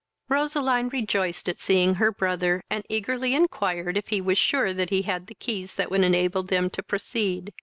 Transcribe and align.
Roseline 0.29 0.89
rejoiced 0.89 1.47
at 1.47 1.59
seeing 1.59 1.93
her 1.93 2.11
brother, 2.11 2.63
and 2.71 2.83
eagerly 2.89 3.35
inquired 3.35 3.95
if 3.99 4.07
he 4.07 4.19
was 4.19 4.35
sure 4.35 4.73
that 4.73 4.89
he 4.89 5.03
had 5.03 5.27
the 5.27 5.35
keys 5.35 5.75
that 5.75 5.91
would 5.91 6.01
enable 6.03 6.41
them 6.41 6.71
to 6.71 6.81
proceed. 6.81 7.53